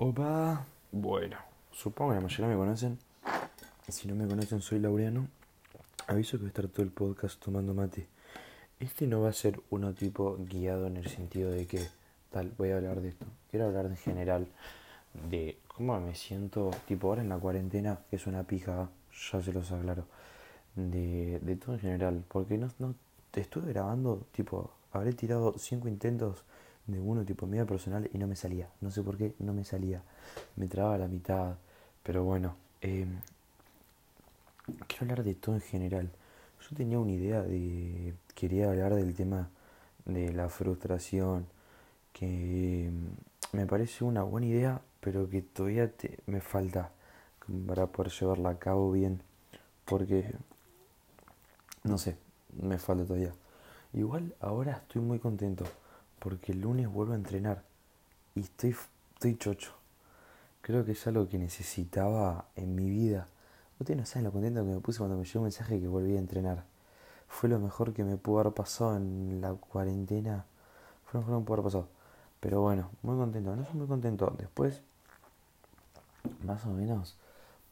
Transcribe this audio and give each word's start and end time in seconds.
Opa, 0.00 0.64
bueno, 0.92 1.36
supongo 1.72 2.12
que 2.12 2.14
la 2.14 2.20
mayoría 2.20 2.46
me 2.46 2.54
conocen. 2.54 3.00
Si 3.88 4.06
no 4.06 4.14
me 4.14 4.28
conocen, 4.28 4.60
soy 4.60 4.78
Laureano. 4.78 5.26
Aviso 6.06 6.36
que 6.36 6.42
voy 6.42 6.46
a 6.46 6.48
estar 6.50 6.68
todo 6.68 6.84
el 6.84 6.92
podcast 6.92 7.42
tomando 7.42 7.74
mate. 7.74 8.06
Este 8.78 9.08
no 9.08 9.22
va 9.22 9.30
a 9.30 9.32
ser 9.32 9.60
uno 9.70 9.94
tipo 9.94 10.36
guiado 10.38 10.86
en 10.86 10.98
el 10.98 11.08
sentido 11.08 11.50
de 11.50 11.66
que, 11.66 11.84
tal, 12.30 12.52
voy 12.56 12.70
a 12.70 12.76
hablar 12.76 13.00
de 13.00 13.08
esto. 13.08 13.26
Quiero 13.50 13.66
hablar 13.66 13.86
en 13.86 13.96
general 13.96 14.46
de 15.30 15.58
cómo 15.66 15.98
me 15.98 16.14
siento, 16.14 16.70
tipo 16.86 17.08
ahora 17.08 17.22
en 17.22 17.28
la 17.28 17.38
cuarentena, 17.38 17.98
que 18.08 18.14
es 18.14 18.26
una 18.28 18.44
pija, 18.44 18.88
ya 19.32 19.42
se 19.42 19.52
los 19.52 19.72
aclaro. 19.72 20.04
De, 20.76 21.40
de 21.40 21.56
todo 21.56 21.74
en 21.74 21.80
general, 21.80 22.24
porque 22.28 22.56
no, 22.56 22.70
no 22.78 22.94
estuve 23.34 23.72
grabando, 23.72 24.28
tipo, 24.30 24.70
habré 24.92 25.12
tirado 25.12 25.56
cinco 25.58 25.88
intentos 25.88 26.44
de 26.88 27.00
uno 27.00 27.24
tipo 27.24 27.46
medio 27.46 27.66
personal 27.66 28.10
y 28.12 28.18
no 28.18 28.26
me 28.26 28.34
salía. 28.34 28.68
No 28.80 28.90
sé 28.90 29.02
por 29.02 29.16
qué, 29.16 29.34
no 29.38 29.52
me 29.52 29.64
salía. 29.64 30.02
Me 30.56 30.66
trababa 30.68 30.98
la 30.98 31.06
mitad. 31.06 31.56
Pero 32.02 32.24
bueno, 32.24 32.56
em, 32.80 33.20
quiero 34.86 35.02
hablar 35.02 35.22
de 35.22 35.34
todo 35.34 35.54
en 35.54 35.60
general. 35.60 36.10
Yo 36.62 36.76
tenía 36.76 36.98
una 36.98 37.12
idea 37.12 37.42
de... 37.42 38.14
Quería 38.34 38.70
hablar 38.70 38.94
del 38.94 39.14
tema 39.14 39.50
de 40.06 40.32
la 40.32 40.48
frustración, 40.48 41.46
que 42.12 42.86
em, 42.86 43.08
me 43.52 43.66
parece 43.66 44.04
una 44.04 44.22
buena 44.22 44.46
idea, 44.46 44.80
pero 45.00 45.28
que 45.28 45.42
todavía 45.42 45.92
me 46.26 46.40
falta 46.40 46.90
para 47.66 47.86
poder 47.86 48.12
llevarla 48.12 48.50
a 48.50 48.58
cabo 48.58 48.90
bien. 48.92 49.22
Porque, 49.84 50.34
no 51.84 51.98
sé, 51.98 52.16
me 52.62 52.78
falta 52.78 53.04
todavía. 53.04 53.34
Igual 53.92 54.34
ahora 54.40 54.72
estoy 54.72 55.02
muy 55.02 55.18
contento 55.18 55.64
porque 56.18 56.52
el 56.52 56.60
lunes 56.60 56.88
vuelvo 56.88 57.12
a 57.12 57.16
entrenar 57.16 57.64
y 58.34 58.40
estoy, 58.40 58.76
estoy 59.14 59.36
chocho. 59.36 59.72
Creo 60.60 60.84
que 60.84 60.92
es 60.92 61.06
algo 61.06 61.28
que 61.28 61.38
necesitaba 61.38 62.46
en 62.56 62.74
mi 62.74 62.90
vida. 62.90 63.28
Ustedes 63.78 63.98
no 63.98 64.06
saben 64.06 64.24
lo 64.24 64.32
contento 64.32 64.64
que 64.64 64.70
me 64.70 64.80
puse 64.80 64.98
cuando 64.98 65.16
me 65.16 65.24
llegó 65.24 65.40
un 65.40 65.44
mensaje 65.44 65.80
que 65.80 65.88
volví 65.88 66.16
a 66.16 66.18
entrenar. 66.18 66.64
Fue 67.28 67.48
lo 67.48 67.58
mejor 67.58 67.92
que 67.92 68.04
me 68.04 68.16
pudo 68.16 68.40
haber 68.40 68.52
pasado 68.52 68.96
en 68.96 69.40
la 69.40 69.54
cuarentena. 69.54 70.46
Fue 71.04 71.20
lo 71.20 71.20
mejor 71.20 71.34
que 71.34 71.40
me 71.40 71.46
pudo 71.46 71.54
haber 71.54 71.64
pasado. 71.64 71.88
Pero 72.40 72.60
bueno, 72.60 72.90
muy 73.02 73.16
contento. 73.16 73.54
No 73.54 73.62
estoy 73.62 73.78
muy 73.78 73.86
contento. 73.86 74.34
Después, 74.38 74.82
más 76.44 76.64
o 76.66 76.70
menos, 76.70 77.16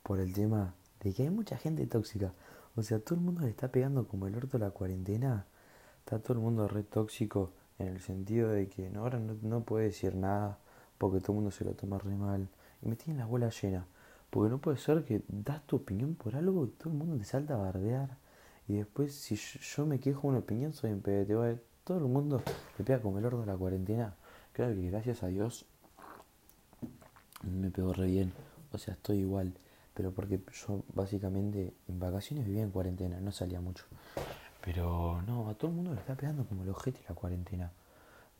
por 0.02 0.20
el 0.20 0.32
tema 0.32 0.74
de 1.00 1.12
que 1.12 1.24
hay 1.24 1.30
mucha 1.30 1.56
gente 1.56 1.86
tóxica. 1.86 2.32
O 2.76 2.82
sea, 2.82 2.98
todo 2.98 3.16
el 3.16 3.22
mundo 3.22 3.42
le 3.42 3.50
está 3.50 3.68
pegando 3.68 4.06
como 4.06 4.26
el 4.26 4.36
orto 4.36 4.58
la 4.58 4.70
cuarentena. 4.70 5.46
Está 6.00 6.18
todo 6.18 6.34
el 6.34 6.40
mundo 6.40 6.68
re 6.68 6.82
tóxico 6.82 7.50
en 7.78 7.88
el 7.88 8.00
sentido 8.00 8.50
de 8.50 8.68
que 8.68 8.90
no, 8.90 9.00
ahora 9.00 9.18
no, 9.18 9.60
puede 9.62 9.86
decir 9.86 10.14
nada 10.14 10.58
porque 10.98 11.20
todo 11.20 11.32
el 11.32 11.36
mundo 11.36 11.50
se 11.50 11.64
lo 11.64 11.72
toma 11.72 11.98
re 11.98 12.14
mal. 12.14 12.48
Y 12.82 12.88
me 12.88 12.96
tiene 12.96 13.18
la 13.18 13.26
bola 13.26 13.50
llena. 13.50 13.86
Porque 14.30 14.50
no 14.50 14.58
puede 14.58 14.78
ser 14.78 15.04
que 15.04 15.22
das 15.28 15.66
tu 15.66 15.76
opinión 15.76 16.14
por 16.14 16.36
algo 16.36 16.66
y 16.66 16.68
todo 16.70 16.90
el 16.90 16.98
mundo 16.98 17.16
te 17.18 17.24
salta 17.24 17.54
a 17.54 17.58
bardear. 17.58 18.16
Y 18.68 18.74
después, 18.74 19.14
si 19.14 19.36
yo, 19.36 19.86
me 19.86 20.00
quejo 20.00 20.28
una 20.28 20.38
opinión, 20.38 20.72
soy 20.72 20.94
PDT. 20.94 21.60
Todo 21.84 21.98
el 21.98 22.04
mundo 22.04 22.42
me 22.78 22.84
pega 22.84 23.00
como 23.00 23.18
el 23.18 23.26
ordo 23.26 23.40
de 23.40 23.46
la 23.46 23.56
cuarentena. 23.56 24.16
Creo 24.52 24.74
que 24.74 24.90
gracias 24.90 25.22
a 25.22 25.28
Dios 25.28 25.66
me 27.42 27.70
pegó 27.70 27.92
re 27.92 28.06
bien. 28.06 28.32
O 28.72 28.78
sea, 28.78 28.94
estoy 28.94 29.18
igual. 29.18 29.54
Pero 29.94 30.12
porque 30.12 30.40
yo 30.52 30.82
básicamente 30.92 31.72
en 31.88 32.00
vacaciones 32.00 32.46
vivía 32.46 32.62
en 32.62 32.70
cuarentena, 32.70 33.20
no 33.20 33.32
salía 33.32 33.60
mucho. 33.60 33.84
Pero 34.66 35.22
no, 35.28 35.48
a 35.48 35.54
todo 35.54 35.70
el 35.70 35.76
mundo 35.76 35.94
le 35.94 36.00
está 36.00 36.16
pegando 36.16 36.44
como 36.44 36.64
el 36.64 36.70
ojete 36.70 37.00
la 37.08 37.14
cuarentena. 37.14 37.70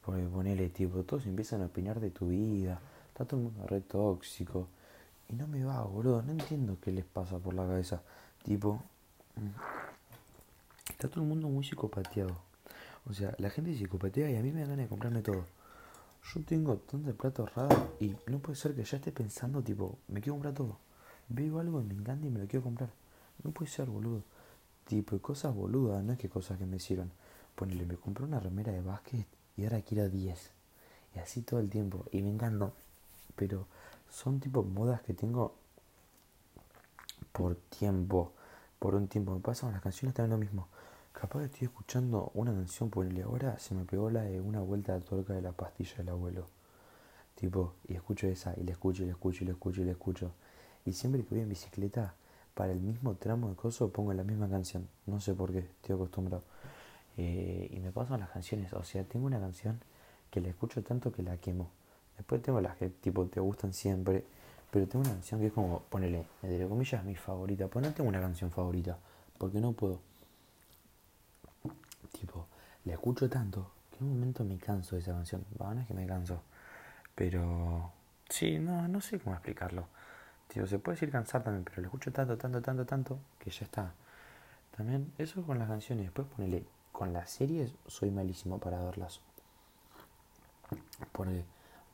Porque 0.05 0.25
ponele, 0.25 0.69
tipo, 0.71 1.05
todos 1.05 1.25
empiezan 1.25 1.63
a 1.63 1.67
opinar 1.67 2.01
de 2.01 2.11
tu 2.11 2.31
vida. 2.31 2.81
Está 3.09 3.25
todo 3.25 3.39
el 3.39 3.45
mundo 3.45 3.65
re 3.69 3.81
tóxico. 3.81 4.67
Y 5.29 5.35
no 5.35 5.47
me 5.47 5.65
va, 5.65 5.83
boludo. 5.85 6.23
No 6.23 6.33
entiendo 6.33 6.79
qué 6.83 6.91
les 6.91 7.05
pasa 7.05 7.39
por 7.39 7.55
la 7.55 7.65
cabeza. 7.65 8.03
Tipo, 8.43 8.83
mm, 9.37 10.91
está 10.91 11.09
todo 11.09 11.23
el 11.23 11.29
mundo 11.29 11.47
muy 11.47 11.65
psicopateado. 11.65 12.37
O 13.09 13.15
sea, 13.15 13.33
la 13.39 13.49
gente 13.49 13.73
psicopatea 13.77 14.29
y 14.29 14.35
a 14.37 14.43
mí 14.43 14.51
me 14.51 14.61
dan 14.61 14.71
ganas 14.71 14.87
de 14.87 14.89
comprarme 14.89 15.23
todo. 15.23 15.45
Yo 16.35 16.43
tengo 16.43 16.77
tanto 16.79 17.15
plata 17.15 17.43
ahorrado 17.43 17.95
y 18.01 18.17
no 18.27 18.41
puede 18.41 18.57
ser 18.57 18.75
que 18.75 18.83
ya 18.83 18.97
esté 18.97 19.13
pensando, 19.13 19.63
tipo, 19.63 19.97
me 20.09 20.21
quiero 20.21 20.35
comprar 20.35 20.55
todo. 20.55 20.77
Veo 21.29 21.61
algo 21.61 21.81
y 21.81 21.85
me 21.85 21.95
encanta 21.95 22.27
y 22.27 22.31
me 22.31 22.41
lo 22.41 22.49
quiero 22.49 22.65
comprar. 22.65 22.91
No 23.45 23.53
puede 23.53 23.71
ser, 23.71 23.87
boludo 23.89 24.25
tipo 24.87 25.17
de 25.17 25.21
cosas 25.21 25.55
boludas, 25.55 26.03
no 26.03 26.13
es 26.13 26.19
que 26.19 26.29
cosas 26.29 26.59
que 26.59 26.67
me 26.67 26.77
hicieron. 26.77 27.11
Ponele, 27.55 27.85
me 27.85 27.97
compré 27.97 28.25
una 28.25 28.41
remera 28.41 28.73
de 28.73 28.81
básquet 28.81 29.27
y 29.57 29.65
ahora 29.65 29.81
quiero 29.83 30.09
10. 30.09 30.51
Y 31.15 31.19
así 31.19 31.43
todo 31.43 31.61
el 31.61 31.69
tiempo. 31.69 32.05
Y 32.13 32.23
me 32.23 32.31
encantó. 32.31 32.73
Pero 33.35 33.67
son 34.11 34.41
tipo 34.41 34.63
modas 34.63 35.03
que 35.03 35.15
tengo 35.15 35.55
por 37.33 37.57
tiempo. 37.57 38.33
Por 38.79 38.95
un 38.95 39.09
tiempo. 39.09 39.35
Me 39.35 39.41
pasa 39.41 39.63
con 39.63 39.73
las 39.73 39.83
canciones 39.83 40.15
también 40.15 40.39
lo 40.39 40.39
mismo. 40.39 40.69
Capaz 41.13 41.45
estoy 41.45 41.67
escuchando 41.67 42.31
una 42.35 42.53
canción, 42.53 42.91
ponele 42.91 43.23
ahora, 43.23 43.59
se 43.59 43.75
me 43.75 43.87
pegó 43.87 44.11
la 44.11 44.21
de 44.21 44.39
una 44.39 44.61
vuelta 44.61 44.93
de 44.93 45.01
tuerca 45.01 45.33
de 45.33 45.41
la 45.41 45.53
pastilla 45.53 45.97
del 45.97 46.11
abuelo. 46.11 46.47
Tipo, 47.37 47.73
y 47.89 47.95
escucho 47.95 48.27
esa, 48.27 48.53
y 48.59 48.65
la 48.65 48.73
escucho, 48.73 49.03
y 49.03 49.07
la 49.07 49.13
escucho, 49.13 49.43
y 49.43 49.47
la 49.47 49.53
escucho, 49.53 49.81
y 49.81 49.85
la 49.87 49.93
escucho. 49.93 50.33
Y 50.85 50.93
siempre 50.93 51.25
que 51.25 51.31
voy 51.31 51.41
en 51.41 51.49
bicicleta, 51.49 52.15
para 52.57 52.73
el 52.73 52.81
mismo 52.81 53.15
tramo 53.17 53.51
de 53.51 53.55
coso 53.55 53.91
pongo 53.91 54.15
la 54.15 54.25
misma 54.25 54.49
canción. 54.49 54.89
No 55.05 55.21
sé 55.21 55.35
por 55.35 55.53
qué, 55.53 55.59
estoy 55.59 55.95
acostumbrado. 55.95 56.43
Eh, 57.19 57.69
y 57.71 57.81
me 57.81 57.93
pasan 57.93 58.21
las 58.21 58.31
canciones. 58.31 58.73
O 58.73 58.83
sea, 58.83 59.05
tengo 59.05 59.27
una 59.27 59.39
canción 59.39 59.79
que 60.31 60.41
la 60.41 60.49
escucho 60.49 60.83
tanto 60.83 61.13
que 61.13 61.23
la 61.23 61.37
quemo. 61.37 61.69
Después 62.17 62.41
tengo 62.41 62.63
las 62.63 62.77
que 62.77 62.89
tipo 62.89 63.27
te 63.27 63.41
gustan 63.41 63.75
siempre. 63.75 64.25
Pero 64.71 64.89
tengo 64.89 65.05
una 65.05 65.13
canción 65.13 65.39
que 65.41 65.49
es 65.49 65.53
como, 65.53 65.81
ponele, 65.91 66.25
entre 66.43 66.67
comillas, 66.67 67.05
mi 67.05 67.15
favorita. 67.15 67.69
Pues 67.69 67.85
no 67.85 67.93
tengo 67.93 68.09
una 68.09 68.23
canción 68.23 68.51
favorita. 68.51 68.97
Porque 69.37 69.61
no 69.61 69.73
puedo. 69.73 70.01
Tipo, 72.19 72.47
la 72.87 72.95
escucho 72.95 73.29
tanto 73.29 73.71
que 73.91 73.99
en 73.99 74.05
un 74.07 74.15
momento 74.15 74.45
me 74.45 74.57
canso 74.57 74.97
de 74.97 75.03
esa 75.03 75.13
canción. 75.13 75.45
Va, 75.61 75.75
no 75.75 75.83
es 75.83 75.87
que 75.87 75.93
me 75.93 76.07
canso. 76.07 76.41
Pero... 77.15 77.93
Sí, 78.31 78.59
no, 78.59 78.89
no 78.89 79.03
sé 79.03 79.21
cómo 79.21 79.37
explicarlo. 79.37 79.89
Tío, 80.49 80.67
se 80.67 80.79
puede 80.79 80.97
decir 80.97 81.11
cansar 81.11 81.43
también, 81.43 81.65
pero 81.65 81.83
lo 81.83 81.89
escucho 81.89 82.13
tanto, 82.13 82.37
tanto, 82.39 82.63
tanto, 82.63 82.87
tanto, 82.87 83.19
que 83.39 83.51
ya 83.51 83.65
está. 83.65 83.93
También, 84.77 85.13
eso 85.19 85.43
con 85.43 85.59
las 85.59 85.69
canciones. 85.69 86.07
Después 86.07 86.29
ponele, 86.29 86.65
con 86.93 87.13
las 87.13 87.31
series 87.31 87.75
soy 87.87 88.11
malísimo 88.11 88.59
para 88.59 88.83
verlas. 88.83 89.21
Ponele, 91.13 91.45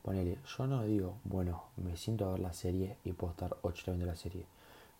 ponele, 0.01 0.37
yo 0.45 0.67
no 0.67 0.83
digo, 0.83 1.17
bueno, 1.23 1.65
me 1.77 1.97
siento 1.97 2.27
a 2.27 2.31
ver 2.31 2.39
la 2.39 2.53
serie 2.53 2.97
y 3.03 3.13
puedo 3.13 3.31
estar 3.31 3.57
8 3.61 3.91
viendo 3.91 4.05
la 4.05 4.15
serie. 4.15 4.45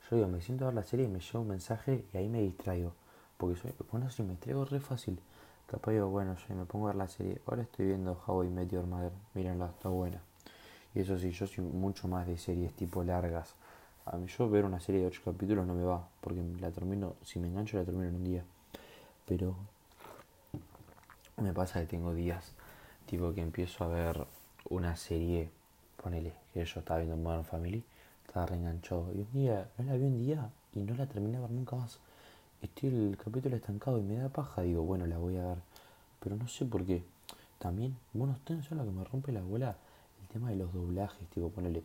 Yo 0.09 0.18
digo, 0.18 0.28
me 0.28 0.41
siento 0.41 0.66
a 0.66 0.68
ver 0.68 0.75
la 0.75 0.84
serie 0.84 1.06
y 1.06 1.09
me 1.09 1.20
lleva 1.20 1.40
un 1.40 1.47
mensaje 1.47 2.06
y 2.14 2.18
ahí 2.18 2.30
me 2.30 2.41
distraigo. 2.41 2.94
Porque 3.38 3.59
soy, 3.59 3.74
bueno, 3.91 4.09
si 4.09 4.24
me 4.24 4.31
distraigo 4.31 4.66
re 4.66 4.80
fácil. 4.80 5.20
Capaz 5.68 5.91
digo, 5.91 6.09
bueno, 6.09 6.35
yo 6.35 6.56
me 6.56 6.66
pongo 6.66 6.88
a 6.88 6.91
ver 6.91 6.97
la 6.97 7.08
serie. 7.08 7.41
Ahora 7.46 7.64
estoy 7.64 7.88
viendo 7.88 8.22
How 8.28 8.44
I 8.44 8.50
Met 8.50 8.70
Your 8.70 8.85
Mother. 8.85 9.12
Mírenla, 9.34 9.68
está 9.68 9.90
buena. 9.90 10.22
Y 10.95 10.99
eso 10.99 11.17
sí, 11.17 11.31
yo 11.31 11.47
soy 11.47 11.63
mucho 11.63 12.07
más 12.07 12.27
de 12.27 12.37
series 12.37 12.73
tipo 12.73 13.03
largas. 13.03 13.55
A 14.05 14.17
mí 14.17 14.27
yo 14.27 14.49
ver 14.49 14.65
una 14.65 14.79
serie 14.79 15.01
de 15.01 15.07
8 15.07 15.21
capítulos 15.23 15.65
no 15.65 15.73
me 15.73 15.83
va, 15.83 16.07
porque 16.21 16.43
la 16.59 16.71
termino, 16.71 17.15
si 17.23 17.39
me 17.39 17.47
engancho 17.47 17.77
la 17.77 17.85
termino 17.85 18.09
en 18.09 18.15
un 18.15 18.23
día. 18.23 18.43
Pero 19.25 19.55
me 21.37 21.53
pasa 21.53 21.79
que 21.79 21.87
tengo 21.87 22.13
días, 22.13 22.53
tipo 23.05 23.33
que 23.33 23.41
empiezo 23.41 23.83
a 23.85 23.87
ver 23.87 24.27
una 24.69 24.95
serie, 24.95 25.49
ponele, 26.01 26.33
que 26.53 26.63
yo 26.65 26.79
estaba 26.79 26.99
viendo 26.99 27.17
Modern 27.17 27.45
Family, 27.45 27.83
estaba 28.27 28.45
reenganchado. 28.45 29.11
Y 29.13 29.21
un 29.21 29.31
día, 29.33 29.69
no 29.77 29.85
la 29.85 29.93
vi 29.93 30.03
un 30.03 30.17
día 30.19 30.49
y 30.73 30.81
no 30.81 30.95
la 30.95 31.07
terminé 31.07 31.37
de 31.37 31.41
ver 31.41 31.51
nunca 31.51 31.75
más. 31.75 31.99
Estoy 32.61 32.89
el 32.89 33.17
capítulo 33.17 33.55
estancado 33.55 33.99
y 33.99 34.03
me 34.03 34.15
da 34.17 34.29
paja, 34.29 34.61
digo, 34.61 34.83
bueno, 34.83 35.05
la 35.05 35.17
voy 35.17 35.37
a 35.37 35.45
ver. 35.45 35.57
Pero 36.19 36.35
no 36.35 36.47
sé 36.47 36.65
por 36.65 36.85
qué. 36.85 37.03
También, 37.57 37.97
bueno, 38.13 38.33
ustedes 38.33 38.65
son 38.65 38.77
lo 38.77 38.85
que 38.85 38.91
me 38.91 39.03
rompe 39.05 39.31
la 39.31 39.39
abuela 39.39 39.77
tema 40.33 40.49
de 40.49 40.55
los 40.57 40.73
doblajes, 40.73 41.27
tipo, 41.29 41.49
ponele, 41.49 41.83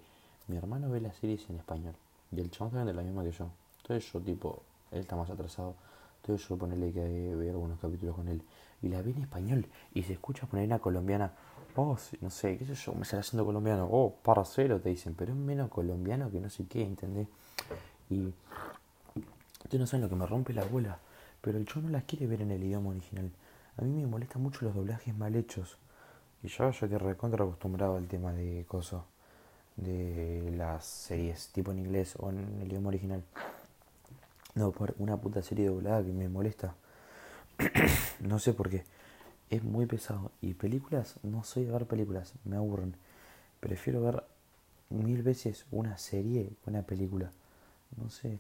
mi 0.49 0.57
hermano 0.57 0.91
ve 0.91 1.01
las 1.01 1.17
series 1.17 1.49
en 1.51 1.57
español 1.57 1.95
y 2.33 2.41
el 2.41 2.51
chabón 2.51 2.73
también 2.73 2.87
de 2.89 2.95
la 2.95 3.03
misma 3.03 3.23
que 3.23 3.31
yo. 3.31 3.49
Entonces 3.83 4.11
yo, 4.13 4.21
tipo, 4.21 4.63
él 4.91 5.01
está 5.01 5.17
más 5.17 5.31
atrasado. 5.31 5.75
Entonces 6.23 6.49
yo 6.49 6.57
ponele 6.57 6.93
que 6.93 7.35
veo 7.37 7.51
algunos 7.51 7.79
capítulos 7.79 8.17
con 8.17 8.29
él 8.29 8.43
y 8.83 8.89
la 8.89 9.03
ve 9.03 9.11
en 9.11 9.23
español 9.23 9.67
y 9.95 10.03
se 10.03 10.15
escucha 10.15 10.47
poner 10.47 10.67
una 10.67 10.79
colombiana. 10.79 11.33
Oh, 11.77 11.97
no 12.21 12.31
sé, 12.31 12.59
qué 12.59 12.67
sé 12.67 12.75
yo, 12.75 12.93
me 12.95 13.05
sale 13.05 13.21
haciendo 13.21 13.45
colombiano. 13.45 13.89
Oh, 13.91 14.15
parcero, 14.23 14.81
te 14.81 14.89
dicen, 14.89 15.15
pero 15.15 15.33
es 15.33 15.39
menos 15.39 15.71
colombiano 15.71 16.31
que 16.31 16.41
no 16.41 16.51
sé 16.51 16.67
qué, 16.67 16.83
¿entendés? 16.83 17.29
Y 18.11 18.33
ustedes 19.63 19.81
no 19.81 19.87
saben 19.87 20.03
lo 20.03 20.09
que 20.09 20.17
me 20.17 20.27
rompe 20.27 20.53
la 20.53 20.63
abuela, 20.63 20.99
pero 21.41 21.59
el 21.59 21.67
show 21.67 21.83
no 21.83 21.89
las 21.89 22.05
quiere 22.05 22.27
ver 22.27 22.43
en 22.43 22.51
el 22.51 22.65
idioma 22.65 22.91
original. 22.91 23.31
A 23.77 23.83
mí 23.83 23.91
me 23.91 24.07
molesta 24.07 24.39
mucho 24.39 24.65
los 24.65 24.75
doblajes 24.75 25.17
mal 25.17 25.37
hechos. 25.37 25.77
Y 26.43 26.49
yo, 26.49 26.71
yo 26.71 26.89
que 26.89 26.99
recontra 26.99 27.45
acostumbrado 27.45 27.97
al 27.97 28.07
tema 28.07 28.33
de 28.33 28.65
coso, 28.69 29.05
de 29.77 30.53
las 30.57 30.85
series, 30.85 31.49
tipo 31.49 31.73
en 31.73 31.81
inglés 31.81 32.15
o 32.19 32.31
en 32.31 32.61
el 32.63 32.69
idioma 32.69 32.89
original. 32.89 33.23
No, 34.55 34.73
por 34.73 34.95
una 34.99 35.17
puta 35.17 35.43
serie 35.43 35.69
doblada 35.69 36.03
que 36.05 36.13
me 36.13 36.29
molesta. 36.29 36.75
no 38.21 38.39
sé 38.39 38.53
por 38.53 38.71
qué. 38.71 38.85
Es 39.51 39.65
muy 39.65 39.87
pesado. 39.87 40.31
Y 40.41 40.55
películas, 40.55 41.17
no 41.23 41.45
soy 41.45 41.65
de 41.65 41.73
ver 41.73 41.87
películas, 41.87 42.33
me 42.45 42.57
aburren. 42.57 42.95
Prefiero 43.61 44.03
ver 44.03 44.25
mil 44.91 45.23
veces 45.23 45.67
una 45.71 45.99
serie 45.99 46.51
que 46.63 46.71
una 46.71 46.83
película. 46.83 47.31
No 47.97 48.11
sé. 48.11 48.39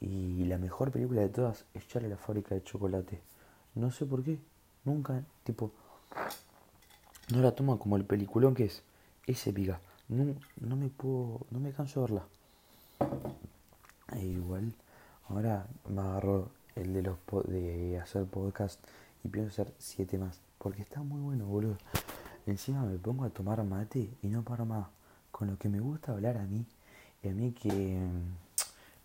Y 0.00 0.44
la 0.44 0.58
mejor 0.58 0.90
película 0.90 1.20
de 1.20 1.28
todas 1.28 1.64
es 1.74 1.86
Charlie 1.88 2.08
la 2.08 2.16
fábrica 2.16 2.54
de 2.54 2.62
chocolate. 2.64 3.20
No 3.74 3.90
sé 3.90 4.06
por 4.06 4.22
qué. 4.24 4.38
Nunca, 4.84 5.22
tipo, 5.44 5.72
no 7.32 7.42
la 7.42 7.52
tomo 7.52 7.78
como 7.78 7.96
el 7.96 8.04
peliculón 8.04 8.54
que 8.54 8.64
es. 8.64 8.82
Es 9.26 9.46
épica. 9.46 9.80
No, 10.08 10.34
no 10.60 10.76
me 10.76 10.88
puedo, 10.88 11.46
no 11.50 11.60
me 11.60 11.72
canso 11.72 12.00
de 12.00 12.06
verla. 12.06 12.24
E 14.12 14.26
igual, 14.26 14.72
ahora 15.28 15.66
me 15.88 16.00
agarro 16.00 16.50
el 16.74 16.92
de 16.92 17.02
los 17.02 17.16
de 17.46 17.98
hacer 18.00 18.24
podcast 18.24 18.80
y 19.22 19.28
pienso 19.28 19.50
hacer 19.50 19.74
siete 19.78 20.18
más. 20.18 20.40
Porque 20.58 20.82
está 20.82 21.02
muy 21.02 21.20
bueno, 21.20 21.46
boludo. 21.46 21.76
Encima 22.46 22.82
me 22.82 22.98
pongo 22.98 23.24
a 23.24 23.30
tomar 23.30 23.62
mate 23.64 24.10
y 24.22 24.28
no 24.28 24.42
paro 24.42 24.66
más. 24.66 24.86
Con 25.30 25.48
lo 25.48 25.58
que 25.58 25.68
me 25.68 25.80
gusta 25.80 26.12
hablar 26.12 26.36
a 26.36 26.46
mí. 26.46 26.64
Y 27.22 27.28
a 27.28 27.32
mí 27.32 27.52
que 27.52 27.98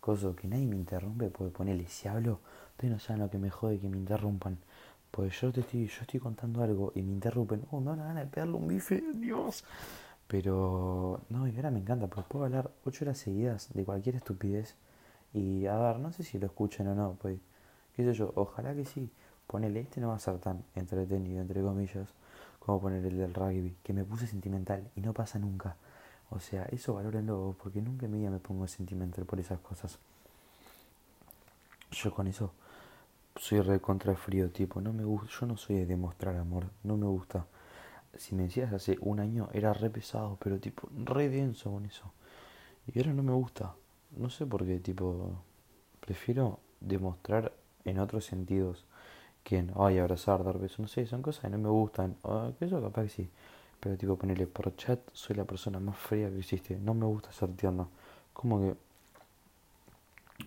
cosa 0.06 0.32
que 0.36 0.46
nadie 0.46 0.66
me 0.66 0.76
interrumpe, 0.76 1.30
puede 1.30 1.50
ponerle, 1.50 1.88
si 1.88 2.06
hablo, 2.06 2.38
ustedes 2.70 2.92
no 2.92 3.00
saben 3.00 3.22
lo 3.22 3.28
que 3.28 3.38
me 3.38 3.50
jode 3.50 3.80
que 3.80 3.88
me 3.88 3.96
interrumpan. 3.96 4.56
Pues 5.16 5.40
yo 5.40 5.50
te 5.50 5.60
estoy, 5.62 5.86
yo 5.86 6.02
estoy 6.02 6.20
contando 6.20 6.62
algo 6.62 6.92
y 6.94 7.00
me 7.00 7.10
interrumpen, 7.10 7.64
oh, 7.70 7.80
no, 7.80 7.96
van 7.96 8.16
de 8.16 8.26
pegarle 8.26 8.52
un 8.52 8.68
bife, 8.68 9.02
Dios. 9.14 9.64
Pero, 10.28 11.22
no, 11.30 11.48
y 11.48 11.56
ahora 11.56 11.70
me 11.70 11.78
encanta, 11.78 12.06
porque 12.06 12.28
puedo 12.28 12.44
hablar 12.44 12.70
ocho 12.84 13.06
horas 13.06 13.16
seguidas 13.16 13.70
de 13.72 13.82
cualquier 13.82 14.16
estupidez. 14.16 14.74
Y 15.32 15.64
a 15.64 15.78
ver, 15.78 16.00
no 16.00 16.12
sé 16.12 16.22
si 16.22 16.38
lo 16.38 16.44
escuchan 16.44 16.88
o 16.88 16.94
no, 16.94 17.16
pues, 17.18 17.38
qué 17.94 18.04
sé 18.04 18.12
yo, 18.12 18.30
ojalá 18.36 18.74
que 18.74 18.84
sí. 18.84 19.10
Ponele, 19.46 19.80
este 19.80 20.02
no 20.02 20.08
va 20.08 20.16
a 20.16 20.18
ser 20.18 20.38
tan 20.38 20.62
entretenido, 20.74 21.40
entre 21.40 21.62
comillas, 21.62 22.10
como 22.58 22.78
poner 22.82 23.02
el 23.06 23.16
del 23.16 23.32
rugby, 23.32 23.74
que 23.82 23.94
me 23.94 24.04
puse 24.04 24.26
sentimental 24.26 24.86
y 24.96 25.00
no 25.00 25.14
pasa 25.14 25.38
nunca. 25.38 25.76
O 26.28 26.40
sea, 26.40 26.64
eso 26.64 26.92
valórenlo 26.92 27.56
porque 27.62 27.80
nunca 27.80 28.04
en 28.04 28.12
mi 28.12 28.18
vida 28.18 28.30
me 28.30 28.38
pongo 28.38 28.68
sentimental 28.68 29.24
por 29.24 29.40
esas 29.40 29.60
cosas. 29.60 29.98
Yo 31.90 32.12
con 32.12 32.26
eso 32.26 32.52
soy 33.36 33.60
re 33.60 33.80
contra 33.80 34.14
frío, 34.16 34.50
tipo, 34.50 34.80
no 34.80 34.92
me 34.92 35.04
gusta, 35.04 35.30
yo 35.40 35.46
no 35.46 35.56
soy 35.56 35.76
de 35.76 35.86
demostrar 35.86 36.36
amor, 36.36 36.66
no 36.82 36.96
me 36.96 37.06
gusta. 37.06 37.46
Si 38.16 38.34
me 38.34 38.44
decías 38.44 38.72
hace 38.72 38.96
un 39.00 39.20
año 39.20 39.48
era 39.52 39.72
re 39.72 39.90
pesado, 39.90 40.38
pero 40.40 40.58
tipo, 40.58 40.88
re 41.04 41.28
denso 41.28 41.70
con 41.70 41.84
eso. 41.86 42.12
Y 42.86 42.98
ahora 42.98 43.12
no 43.12 43.22
me 43.22 43.32
gusta. 43.32 43.74
No 44.16 44.30
sé 44.30 44.46
por 44.46 44.64
qué, 44.66 44.80
tipo, 44.80 45.42
prefiero 46.00 46.60
demostrar 46.80 47.52
en 47.84 47.98
otros 47.98 48.24
sentidos 48.24 48.84
que 49.44 49.58
en, 49.58 49.72
ay, 49.76 49.98
abrazar, 49.98 50.44
dar 50.44 50.58
besos, 50.58 50.80
no 50.80 50.88
sé, 50.88 51.06
son 51.06 51.22
cosas 51.22 51.42
que 51.42 51.50
no 51.50 51.58
me 51.58 51.68
gustan. 51.68 52.16
O, 52.22 52.52
que 52.58 52.64
eso 52.66 52.80
capaz 52.80 53.02
que 53.04 53.08
sí. 53.10 53.30
Pero 53.80 53.96
tipo, 53.96 54.16
ponerle 54.16 54.46
por 54.46 54.74
chat, 54.76 55.00
soy 55.12 55.36
la 55.36 55.44
persona 55.44 55.78
más 55.80 55.96
fría 55.96 56.30
que 56.30 56.38
existe. 56.38 56.78
No 56.78 56.94
me 56.94 57.06
gusta 57.06 57.32
ser 57.32 57.50
tierno. 57.54 57.90
Como 58.32 58.60
que... 58.60 58.76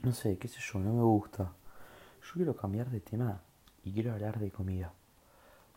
No 0.03 0.13
sé, 0.13 0.38
qué 0.38 0.47
sé 0.47 0.59
yo, 0.62 0.80
no 0.80 0.94
me 0.94 1.03
gusta. 1.03 1.51
Yo 2.29 2.35
quiero 2.35 2.55
cambiar 2.55 2.91
de 2.91 2.99
tema 2.99 3.41
y 3.83 3.91
quiero 3.91 4.13
hablar 4.13 4.37
de 4.39 4.51
comida. 4.51 4.93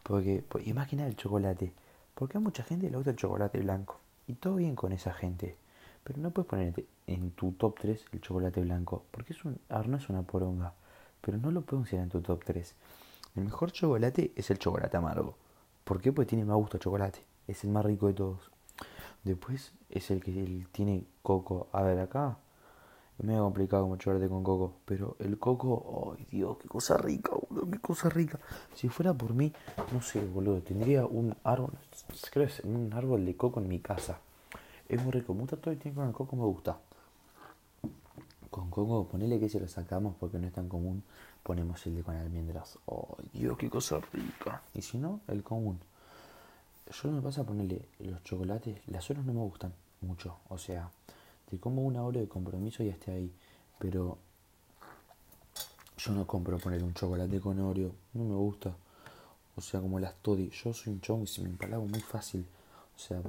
Porque, 0.02 0.44
que 0.50 0.74
nada 0.74 1.08
el 1.08 1.16
chocolate. 1.16 1.72
Porque 2.14 2.36
a 2.36 2.40
mucha 2.40 2.62
gente 2.62 2.90
le 2.90 2.96
gusta 2.96 3.12
el 3.12 3.16
chocolate 3.16 3.58
blanco. 3.60 3.98
Y 4.26 4.34
todo 4.34 4.56
bien 4.56 4.76
con 4.76 4.92
esa 4.92 5.14
gente. 5.14 5.56
Pero 6.04 6.18
no 6.18 6.30
puedes 6.30 6.50
ponerte 6.50 6.86
en 7.06 7.30
tu 7.30 7.52
top 7.52 7.78
3 7.80 8.04
el 8.12 8.20
chocolate 8.20 8.60
blanco. 8.60 9.04
Porque 9.10 9.32
es 9.32 9.42
un, 9.46 9.58
no 9.86 9.96
es 9.96 10.08
una 10.10 10.22
poronga. 10.24 10.74
Pero 11.22 11.38
no 11.38 11.50
lo 11.50 11.62
puedo 11.62 11.84
decir 11.84 12.00
en 12.00 12.10
tu 12.10 12.20
top 12.20 12.44
3. 12.44 12.74
El 13.36 13.44
mejor 13.44 13.72
chocolate 13.72 14.32
es 14.36 14.50
el 14.50 14.58
chocolate 14.58 14.96
amargo. 14.96 15.36
¿Por 15.84 16.02
qué? 16.02 16.12
Porque 16.12 16.28
tiene 16.28 16.44
más 16.44 16.56
gusto 16.56 16.76
chocolate 16.76 17.32
es 17.46 17.64
el 17.64 17.70
más 17.70 17.84
rico 17.84 18.08
de 18.08 18.14
todos. 18.14 18.50
Después 19.24 19.72
es 19.90 20.10
el 20.10 20.22
que 20.22 20.66
tiene 20.72 21.04
coco. 21.22 21.68
A 21.72 21.82
ver, 21.82 21.98
acá 21.98 22.36
es 23.18 23.24
medio 23.24 23.42
complicado 23.44 23.96
chocolate 23.96 24.28
con 24.28 24.42
coco. 24.42 24.74
Pero 24.84 25.16
el 25.18 25.38
coco, 25.38 26.14
ay 26.16 26.26
Dios, 26.30 26.58
qué 26.58 26.68
cosa 26.68 26.96
rica, 26.96 27.32
boludo, 27.48 27.70
qué 27.70 27.78
cosa 27.78 28.08
rica. 28.08 28.38
Si 28.74 28.88
fuera 28.88 29.14
por 29.14 29.34
mí, 29.34 29.52
no 29.92 30.02
sé, 30.02 30.24
boludo, 30.24 30.60
tendría 30.60 31.06
un 31.06 31.34
árbol, 31.44 31.72
creo 32.30 32.46
que 32.46 32.52
es 32.52 32.60
un 32.60 32.92
árbol 32.92 33.24
de 33.24 33.36
coco 33.36 33.60
en 33.60 33.68
mi 33.68 33.80
casa. 33.80 34.18
Es 34.88 35.02
muy 35.02 35.12
rico, 35.12 35.34
me 35.34 35.40
gusta 35.40 35.56
todo 35.56 35.72
el 35.72 35.78
tiempo 35.78 36.00
con 36.00 36.08
el 36.08 36.14
coco, 36.14 36.36
me 36.36 36.44
gusta. 36.44 36.78
Con 38.50 38.70
coco, 38.70 39.06
ponele 39.06 39.40
que 39.40 39.48
se 39.48 39.58
lo 39.58 39.68
sacamos 39.68 40.14
porque 40.18 40.38
no 40.38 40.46
es 40.46 40.52
tan 40.52 40.68
común. 40.68 41.02
Ponemos 41.42 41.84
el 41.86 41.96
de 41.96 42.02
con 42.02 42.14
almendras. 42.14 42.78
Ay 42.86 43.30
Dios, 43.32 43.56
qué 43.56 43.70
cosa 43.70 44.00
rica. 44.12 44.62
Y 44.74 44.82
si 44.82 44.98
no, 44.98 45.20
el 45.28 45.42
común 45.42 45.80
yo 46.92 47.10
no 47.10 47.16
me 47.16 47.22
pasa 47.22 47.40
a 47.40 47.44
ponerle 47.44 47.88
los 48.00 48.22
chocolates, 48.22 48.76
las 48.88 49.08
horas 49.10 49.24
no 49.24 49.32
me 49.32 49.40
gustan 49.40 49.72
mucho, 50.00 50.36
o 50.48 50.58
sea, 50.58 50.90
te 51.52 51.58
como 51.58 51.82
una 51.82 52.02
hora 52.02 52.18
de 52.18 52.28
compromiso 52.28 52.82
y 52.82 52.88
esté 52.88 53.12
ahí, 53.12 53.30
pero 53.78 54.16
yo 55.98 56.12
no 56.12 56.26
compro 56.26 56.58
poner 56.58 56.82
un 56.82 56.94
chocolate 56.94 57.40
con 57.40 57.60
Oreo, 57.60 57.92
no 58.14 58.24
me 58.24 58.36
gusta, 58.36 58.74
o 59.54 59.60
sea, 59.60 59.82
como 59.82 60.00
las 60.00 60.14
Toddy, 60.14 60.48
yo 60.48 60.72
soy 60.72 60.94
un 60.94 61.02
chongo 61.02 61.24
y 61.24 61.26
se 61.26 61.42
me 61.42 61.50
empalago 61.50 61.84
muy 61.84 62.00
fácil, 62.00 62.46
o 62.96 62.98
sea, 62.98 63.20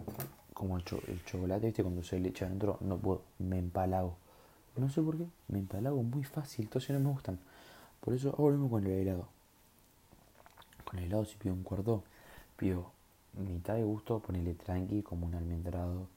como 0.54 0.78
el, 0.78 0.86
chocolate, 1.26 1.66
viste, 1.66 1.84
cuando 1.84 2.02
se 2.02 2.18
le 2.18 2.30
echa 2.30 2.46
adentro, 2.46 2.78
no 2.80 2.98
puedo, 2.98 3.24
me 3.40 3.60
empalago, 3.60 4.16
no 4.78 4.90
sé 4.90 5.02
por 5.02 5.18
qué, 5.18 5.28
me 5.50 5.60
empalago 5.60 6.02
muy 6.02 6.24
fácil, 6.24 6.64
entonces 6.64 6.92
no 6.92 7.02
me 7.02 7.10
gustan, 7.10 7.38
por 8.00 8.14
eso 8.14 8.34
lo 8.38 8.52
mismo 8.52 8.70
con 8.70 8.86
el 8.86 8.92
helado, 8.92 9.28
con 10.86 10.98
el 11.00 11.08
helado 11.08 11.26
si 11.26 11.36
pido 11.36 11.54
un 11.54 11.64
cuarto, 11.64 12.06
pido 12.56 12.90
mitad 13.34 13.76
de 13.76 13.84
gusto, 13.84 14.20
ponerle 14.20 14.54
tranqui 14.54 15.02
como 15.02 15.26
un 15.26 15.36
almendrado. 15.36 16.08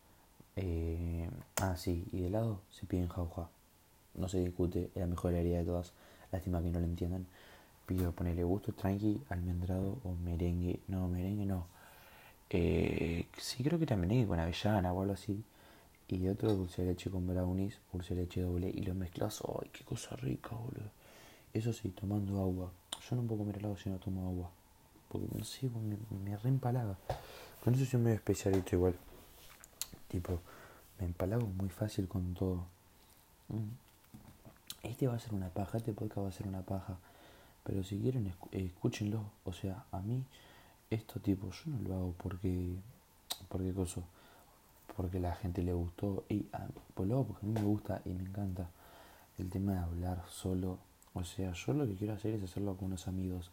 Eh, 0.56 1.28
ah, 1.56 1.76
sí, 1.76 2.06
y 2.12 2.22
de 2.22 2.30
lado 2.30 2.60
se 2.70 2.86
pide 2.86 3.02
en 3.02 3.08
jauja. 3.08 3.48
No 4.14 4.28
se 4.28 4.40
discute, 4.40 4.90
es 4.94 5.00
la 5.00 5.06
mejor 5.06 5.32
heladería 5.32 5.58
de 5.58 5.64
todas. 5.64 5.92
Lástima 6.32 6.62
que 6.62 6.70
no 6.70 6.80
lo 6.80 6.86
entiendan. 6.86 7.26
Pido 7.86 8.12
ponerle 8.12 8.44
gusto 8.44 8.72
tranqui, 8.72 9.20
almendrado 9.28 9.98
o 10.04 10.14
merengue. 10.24 10.80
No, 10.88 11.08
merengue 11.08 11.46
no. 11.46 11.66
Eh, 12.50 13.26
sí, 13.38 13.62
creo 13.62 13.78
que 13.78 13.84
era 13.84 13.96
merengue 13.96 14.26
con 14.26 14.40
avellana 14.40 14.92
o 14.92 15.02
algo 15.02 15.14
así. 15.14 15.44
Y 16.08 16.28
otro 16.28 16.54
dulce 16.54 16.82
de 16.82 16.88
leche 16.92 17.10
con 17.10 17.26
brownies, 17.26 17.78
dulce 17.92 18.14
de 18.14 18.22
leche 18.22 18.42
doble. 18.42 18.70
Y 18.70 18.82
lo 18.82 18.94
mezclas. 18.94 19.42
¡Ay, 19.46 19.70
qué 19.72 19.84
cosa 19.84 20.16
rica, 20.16 20.50
boludo! 20.56 20.90
Eso 21.52 21.72
sí, 21.72 21.90
tomando 21.90 22.40
agua. 22.40 22.72
Yo 23.08 23.16
no 23.16 23.22
puedo 23.22 23.40
comer 23.40 23.58
helado 23.58 23.76
si 23.76 23.90
no 23.90 23.98
tomo 23.98 24.26
agua 24.28 24.50
porque 25.08 25.26
no 25.36 25.44
sé, 25.44 25.68
me, 25.68 25.96
me. 26.18 26.36
Con 27.62 27.74
eso 27.74 27.84
soy 27.84 28.00
medio 28.00 28.16
especialito 28.16 28.76
igual. 28.76 28.94
Tipo, 30.08 30.40
me 30.98 31.06
empalago 31.06 31.46
muy 31.46 31.68
fácil 31.68 32.08
con 32.08 32.34
todo. 32.34 32.66
Mm. 33.48 34.84
Este 34.84 35.08
va 35.08 35.14
a 35.14 35.18
ser 35.18 35.34
una 35.34 35.48
paja, 35.48 35.78
este 35.78 35.92
podcast 35.92 36.18
va 36.18 36.28
a 36.28 36.32
ser 36.32 36.46
una 36.46 36.62
paja. 36.62 36.98
Pero 37.64 37.82
si 37.82 37.98
quieren, 37.98 38.32
escúchenlo. 38.52 39.24
O 39.44 39.52
sea, 39.52 39.84
a 39.90 40.00
mí, 40.00 40.24
esto 40.90 41.20
tipo, 41.20 41.50
yo 41.50 41.70
no 41.72 41.88
lo 41.88 41.94
hago 41.94 42.14
porque. 42.18 42.76
Porque 43.48 43.72
cosa. 43.72 44.02
Porque 44.96 45.20
la 45.20 45.34
gente 45.34 45.62
le 45.62 45.72
gustó. 45.72 46.24
Y 46.28 46.46
a, 46.52 46.66
pues 46.94 47.08
lo 47.08 47.24
porque 47.24 47.44
a 47.44 47.48
mí 47.48 47.54
me 47.54 47.66
gusta 47.66 48.00
y 48.04 48.10
me 48.10 48.22
encanta 48.22 48.70
el 49.38 49.50
tema 49.50 49.72
de 49.72 49.78
hablar 49.78 50.22
solo. 50.28 50.78
O 51.14 51.24
sea, 51.24 51.52
yo 51.52 51.72
lo 51.72 51.86
que 51.86 51.94
quiero 51.94 52.14
hacer 52.14 52.34
es 52.34 52.44
hacerlo 52.44 52.76
con 52.76 52.86
unos 52.86 53.08
amigos 53.08 53.50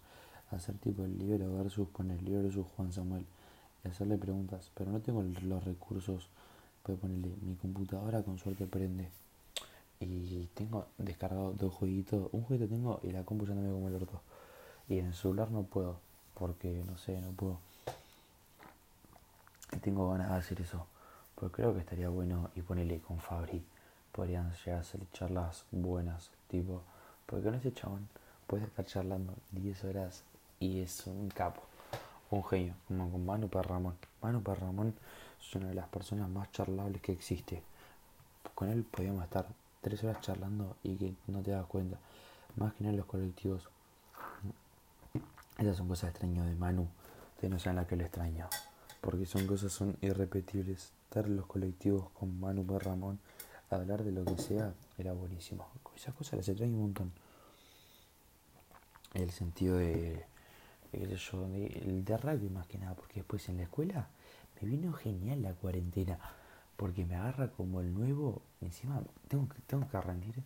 hacer 0.56 0.76
tipo 0.78 1.04
el 1.04 1.18
libro 1.18 1.54
versus 1.56 1.88
poner 1.90 2.20
el 2.20 2.26
libro 2.26 2.44
versus 2.44 2.66
Juan 2.76 2.92
Samuel 2.92 3.26
y 3.84 3.88
hacerle 3.88 4.18
preguntas, 4.18 4.72
pero 4.76 4.92
no 4.92 5.00
tengo 5.00 5.24
los 5.24 5.64
recursos 5.64 6.28
para 6.84 6.98
ponerle 6.98 7.32
mi 7.42 7.56
computadora 7.56 8.22
con 8.24 8.38
suerte 8.38 8.66
prende. 8.66 9.10
Y 10.00 10.50
tengo 10.54 10.88
descargado 10.98 11.54
dos 11.54 11.74
jueguitos, 11.74 12.30
un 12.34 12.44
jueguito 12.44 12.70
tengo 12.70 13.00
y 13.04 13.12
la 13.12 13.24
compu 13.24 13.48
ya 13.48 13.56
no 13.56 13.62
me 13.62 13.72
como 13.72 13.88
el 13.88 13.96
orto. 13.96 14.22
Y 14.90 15.00
en 15.00 15.08
el 15.08 15.14
celular 15.14 15.50
no 15.50 15.64
puedo 15.64 15.98
porque 16.34 16.84
no 16.86 16.98
sé, 16.98 17.20
no 17.22 17.32
puedo. 17.32 17.60
Y 19.72 19.78
tengo 19.78 20.10
ganas 20.12 20.30
de 20.30 20.36
hacer 20.36 20.62
eso 20.62 20.86
pero 21.44 21.52
creo 21.52 21.74
que 21.74 21.82
estaría 21.82 22.10
bueno 22.10 22.52
y 22.56 22.62
ponerle 22.62 23.00
con 23.00 23.20
Fabri. 23.20 23.62
Podrían 24.12 24.54
llegar 24.54 24.78
a 24.78 24.82
hacer 24.82 25.02
charlas 25.12 25.66
buenas 25.72 26.30
tipo 26.48 26.84
porque 27.26 27.44
con 27.44 27.56
ese 27.56 27.74
chabón 27.74 28.08
puedes 28.48 28.68
estar 28.68 28.86
charlando 28.86 29.34
10 29.52 29.84
horas 29.86 30.24
y 30.60 30.80
es 30.80 31.06
un 31.08 31.30
capo, 31.30 31.62
un 32.30 32.44
genio, 32.46 32.76
como 32.88 33.12
con 33.12 33.26
Manu 33.26 33.50
Perramón. 33.50 33.96
Manu 34.22 34.42
Perramón 34.42 34.94
es 35.48 35.56
una 35.56 35.68
de 35.68 35.76
las 35.76 35.88
personas 35.90 36.30
más 36.30 36.52
charlables 36.52 37.02
que 37.02 37.12
existe. 37.12 37.62
Con 38.56 38.70
él 38.70 38.84
podíamos 38.84 39.24
estar 39.24 39.48
tres 39.82 40.04
horas 40.04 40.22
charlando 40.22 40.78
y 40.84 40.96
que 40.96 41.14
no 41.28 41.42
te 41.42 41.52
das 41.52 41.66
cuenta. 41.66 41.98
Más 42.56 42.74
que 42.74 42.84
nada 42.84 42.96
los 42.96 43.06
colectivos. 43.06 43.70
Esas 45.58 45.78
son 45.78 45.88
cosas 45.88 46.12
extrañas 46.12 46.46
de 46.46 46.56
Manu. 46.56 46.88
Ustedes 47.36 47.52
no 47.52 47.60
saben 47.60 47.78
la 47.78 47.88
que 47.88 47.96
le 47.96 48.06
extraño. 48.06 48.48
Porque 49.02 49.26
son 49.26 49.46
cosas 49.46 49.72
son 49.72 49.98
irrepetibles. 50.02 50.92
Estar 51.06 51.28
los 51.28 51.46
colectivos 51.46 52.10
con 52.18 52.40
Manu 52.40 52.66
Perramón, 52.66 53.20
hablar 53.70 54.04
de 54.04 54.12
lo 54.12 54.26
que 54.26 54.38
sea, 54.42 54.74
era 54.98 55.14
buenísimo. 55.14 55.68
Esas 55.96 56.16
cosas 56.16 56.38
las 56.38 56.50
extraño 56.50 56.74
un 56.74 56.82
montón. 56.82 57.12
El 59.14 59.30
sentido 59.30 59.78
de 59.78 60.26
yo, 60.92 61.46
el 61.46 62.04
de 62.04 62.18
rugby 62.18 62.50
más 62.50 62.66
que 62.68 62.78
nada, 62.78 62.96
porque 62.96 63.16
después 63.16 63.48
en 63.50 63.58
la 63.58 63.64
escuela 63.64 64.08
me 64.62 64.68
vino 64.70 64.94
genial 64.94 65.42
la 65.42 65.54
cuarentena, 65.54 66.20
Porque 66.78 67.06
me 67.06 67.16
agarra 67.16 67.50
como 67.50 67.82
el 67.82 67.94
nuevo. 67.94 68.42
Encima, 68.62 69.02
tengo 69.28 69.48
que, 69.48 69.60
tengo 69.68 69.88
que 69.88 70.02
rendir 70.02 70.44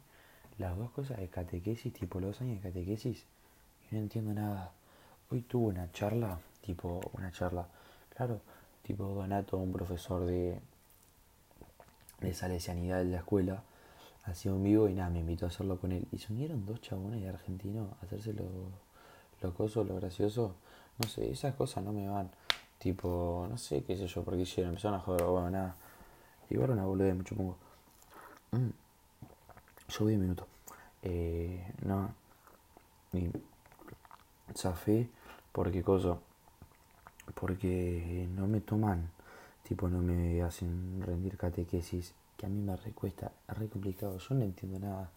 las 0.57 0.77
dos 0.77 0.91
cosas 0.91 1.17
de 1.17 1.27
catequesis, 1.29 1.93
tipo 1.93 2.19
los 2.19 2.41
años 2.41 2.61
de 2.61 2.69
catequesis. 2.69 3.25
Y 3.89 3.95
no 3.95 4.01
entiendo 4.01 4.33
nada. 4.33 4.71
Hoy 5.31 5.41
tuve 5.41 5.67
una 5.67 5.91
charla, 5.91 6.39
tipo, 6.61 6.99
una 7.13 7.31
charla. 7.31 7.67
Claro, 8.15 8.41
tipo 8.83 9.05
Donato, 9.05 9.57
un 9.57 9.71
profesor 9.71 10.25
de, 10.25 10.59
de 12.21 12.33
salesianidad 12.33 12.99
de 12.99 13.05
la 13.05 13.17
escuela, 13.17 13.63
hacía 14.25 14.53
un 14.53 14.63
vivo 14.63 14.89
y 14.89 14.93
nada, 14.93 15.09
me 15.09 15.19
invitó 15.19 15.45
a 15.45 15.49
hacerlo 15.49 15.79
con 15.79 15.91
él. 15.91 16.07
Y 16.11 16.17
se 16.17 16.33
unieron 16.33 16.65
dos 16.65 16.81
chabones 16.81 17.21
de 17.21 17.29
argentino 17.29 17.95
a 18.01 18.05
hacerse 18.05 18.33
lo, 18.33 18.45
lo 19.41 19.53
coso, 19.53 19.83
lo 19.83 19.95
gracioso. 19.95 20.55
No 20.97 21.07
sé, 21.07 21.31
esas 21.31 21.55
cosas 21.55 21.83
no 21.83 21.93
me 21.93 22.07
van. 22.07 22.31
Tipo, 22.79 23.47
no 23.49 23.57
sé 23.57 23.83
qué 23.83 23.97
sé 23.97 24.07
yo, 24.07 24.23
porque 24.23 24.41
hicieron, 24.41 24.71
empezaron 24.71 24.99
a 24.99 25.03
joder, 25.03 25.25
bueno, 25.25 25.49
nada. 25.49 25.75
Igual 26.49 26.71
una 26.71 26.85
boludez, 26.85 27.15
mucho 27.15 27.35
pongo. 27.35 27.57
Mm. 28.51 28.69
Yo 29.89 30.05
voy 30.05 30.15
un 30.15 30.21
minuto. 30.21 30.47
Eh, 31.01 31.73
no. 31.83 32.13
Y 33.13 33.29
zafé 34.55 35.09
porque 35.51 35.83
cosa. 35.83 36.17
Porque 37.33 38.27
no 38.35 38.47
me 38.47 38.61
toman. 38.61 39.09
Tipo, 39.63 39.89
no 39.89 39.99
me 40.01 40.41
hacen 40.41 41.01
rendir 41.05 41.37
catequesis. 41.37 42.13
Que 42.37 42.45
a 42.45 42.49
mí 42.49 42.61
me 42.61 42.75
recuesta. 42.75 43.31
Es 43.47 43.57
re 43.57 43.67
complicado. 43.67 44.17
Yo 44.17 44.35
no 44.35 44.43
entiendo 44.43 44.79
nada. 44.79 45.09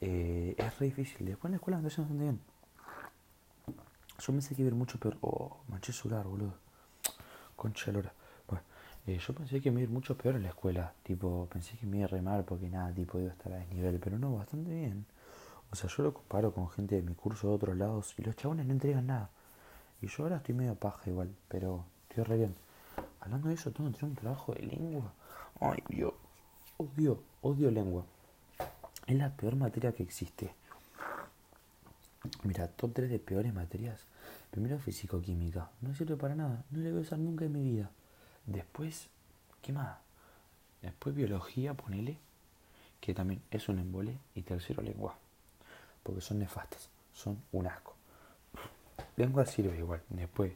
Eh, 0.00 0.54
es 0.56 0.78
re 0.78 0.86
difícil. 0.86 1.26
Después 1.26 1.46
en 1.46 1.52
la 1.52 1.56
escuela 1.56 1.78
me 1.78 1.84
bastante 1.84 2.14
bien. 2.14 2.40
Yo 4.18 4.32
pensé 4.32 4.54
que 4.54 4.62
iba 4.62 4.68
a 4.68 4.72
ir 4.72 4.76
mucho 4.76 4.98
peor. 4.98 5.16
Oh, 5.20 5.58
manché 5.68 5.92
celular, 5.92 6.26
boludo. 6.26 6.69
Concha 7.60 7.92
lora. 7.92 8.10
Bueno, 8.48 8.64
eh, 9.06 9.18
yo 9.18 9.34
pensé 9.34 9.60
que 9.60 9.70
me 9.70 9.80
iba 9.80 9.88
a 9.88 9.90
ir 9.90 9.90
mucho 9.90 10.16
peor 10.16 10.36
en 10.36 10.44
la 10.44 10.48
escuela. 10.48 10.94
Tipo, 11.02 11.46
pensé 11.52 11.76
que 11.76 11.84
me 11.86 11.98
iba 11.98 12.06
a 12.06 12.08
re 12.08 12.22
mal 12.22 12.42
porque 12.42 12.70
nada, 12.70 12.90
tipo, 12.94 13.18
iba 13.18 13.28
a 13.28 13.32
estar 13.34 13.52
a 13.52 13.56
desnivel. 13.56 14.00
Pero 14.00 14.18
no, 14.18 14.34
bastante 14.34 14.70
bien. 14.74 15.04
O 15.70 15.76
sea, 15.76 15.90
yo 15.90 16.02
lo 16.04 16.14
comparo 16.14 16.54
con 16.54 16.70
gente 16.70 16.94
de 16.94 17.02
mi 17.02 17.12
curso 17.12 17.48
de 17.48 17.54
otros 17.54 17.76
lados 17.76 18.14
y 18.16 18.22
los 18.22 18.34
chabones 18.34 18.64
no 18.64 18.72
entregan 18.72 19.08
nada. 19.08 19.28
Y 20.00 20.06
yo 20.06 20.22
ahora 20.22 20.36
estoy 20.36 20.54
medio 20.54 20.74
paja 20.74 21.10
igual, 21.10 21.28
pero 21.48 21.84
estoy 22.08 22.24
re 22.24 22.38
bien. 22.38 22.54
Hablando 23.20 23.48
de 23.48 23.54
eso, 23.56 23.70
tengo 23.72 23.90
que 23.90 23.98
tener 23.98 24.10
un 24.12 24.16
trabajo 24.16 24.54
de 24.54 24.62
lengua. 24.62 25.12
Ay, 25.60 25.82
Dios. 25.86 26.14
Odio, 26.78 27.22
odio 27.42 27.70
lengua. 27.70 28.06
Es 29.06 29.16
la 29.18 29.36
peor 29.36 29.56
materia 29.56 29.92
que 29.92 30.02
existe. 30.02 30.54
Mira, 32.42 32.68
top 32.68 32.94
3 32.94 33.10
de 33.10 33.18
peores 33.18 33.52
materias. 33.52 34.06
Primero 34.50 34.78
físico-química. 34.78 35.70
No 35.80 35.94
sirve 35.94 36.16
para 36.16 36.34
nada. 36.34 36.64
No 36.70 36.80
le 36.80 36.90
voy 36.90 37.00
a 37.00 37.02
usar 37.02 37.18
nunca 37.18 37.44
en 37.44 37.52
mi 37.52 37.62
vida. 37.62 37.90
Después, 38.46 39.08
¿qué 39.62 39.72
más? 39.72 39.98
Después 40.82 41.14
biología, 41.14 41.74
ponele. 41.74 42.18
Que 43.00 43.14
también 43.14 43.42
es 43.50 43.68
un 43.68 43.78
embole. 43.78 44.18
Y 44.34 44.42
tercero, 44.42 44.82
lengua. 44.82 45.16
Porque 46.02 46.20
son 46.20 46.40
nefastas. 46.40 46.88
Son 47.12 47.40
un 47.52 47.66
asco. 47.66 47.94
Lengua 49.16 49.46
sirve 49.46 49.78
igual. 49.78 50.02
Después, 50.08 50.52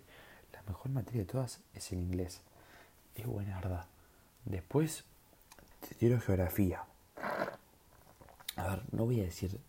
la 0.53 0.63
mejor 0.63 0.91
materia 0.91 1.23
de 1.23 1.31
todas 1.31 1.61
es 1.75 1.93
el 1.93 2.01
inglés. 2.01 2.41
Es 3.15 3.27
buena 3.27 3.61
verdad. 3.61 3.87
Después, 4.45 5.05
te 5.87 5.95
tiro 5.95 6.21
geografía. 6.21 6.85
A 8.57 8.69
ver, 8.69 8.83
no 8.93 9.05
voy 9.05 9.21
a 9.21 9.25
decir... 9.25 9.61